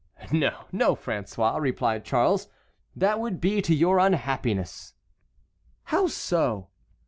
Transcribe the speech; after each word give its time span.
"No, 0.31 0.65
no, 0.71 0.95
François," 0.95 1.61
replied 1.61 2.03
Charles; 2.05 2.47
"that 2.95 3.19
would 3.19 3.39
be 3.39 3.61
to 3.61 3.75
your 3.75 3.99
unhappiness." 3.99 4.95
"How 5.83 6.07
so?" 6.07 6.69